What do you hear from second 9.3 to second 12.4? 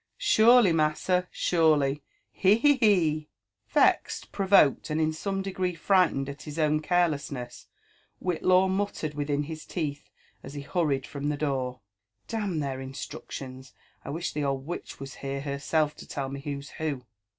his teeth as he hurried from the door» "D—